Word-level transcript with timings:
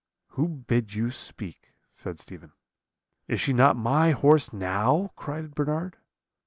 "'Who 0.29 0.47
bid 0.47 0.95
you 0.95 1.11
speak?' 1.11 1.73
said 1.91 2.17
Stephen. 2.17 2.53
"'Is 3.27 3.39
she 3.39 3.53
not 3.53 3.75
my 3.77 4.09
horse 4.13 4.51
now?' 4.51 5.11
cried 5.15 5.53
Bernard. 5.53 5.97